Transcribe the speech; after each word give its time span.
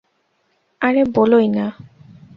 আরে, 0.81 1.01
বলোই 1.15 1.47
না। 1.47 1.65